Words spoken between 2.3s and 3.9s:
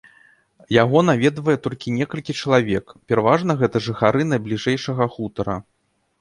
чалавек, пераважна гэта